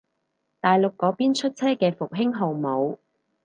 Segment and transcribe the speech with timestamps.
[0.59, 2.97] 大陸嗰邊出車嘅復興號冇